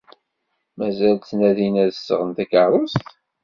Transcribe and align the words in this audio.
Mazal 0.77 1.15
ttnadin 1.17 1.75
ad 1.83 1.89
d-sɣen 1.91 2.29
takeṛṛust? 2.37 3.05